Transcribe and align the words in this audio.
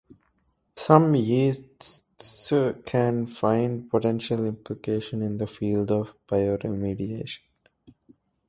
Some 0.77 1.13
yeasts 1.13 2.01
can 2.87 3.27
find 3.27 3.87
potential 3.87 4.47
application 4.47 5.21
in 5.21 5.37
the 5.37 5.45
field 5.45 5.91
of 5.91 6.15
bioremediation. 6.27 7.41